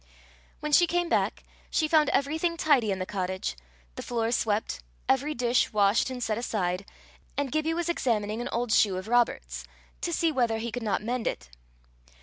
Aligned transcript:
When 0.61 0.71
she 0.71 0.87
came 0.87 1.09
back, 1.09 1.43
she 1.69 1.87
found 1.87 2.09
everything 2.09 2.57
tidy 2.57 2.89
in 2.89 2.97
the 2.97 3.05
cottage, 3.05 3.55
the 3.93 4.01
floor 4.01 4.31
swept, 4.31 4.79
every 5.07 5.35
dish 5.35 5.71
washed 5.71 6.09
and 6.09 6.23
set 6.23 6.39
aside; 6.39 6.85
and 7.37 7.51
Gibbie 7.51 7.75
was 7.75 7.87
examining 7.87 8.41
an 8.41 8.49
old 8.51 8.73
shoe 8.73 8.97
of 8.97 9.07
Robert's, 9.07 9.63
to 10.01 10.11
see 10.11 10.31
whether 10.31 10.57
he 10.57 10.71
could 10.71 10.81
not 10.81 11.03
mend 11.03 11.27
it. 11.27 11.51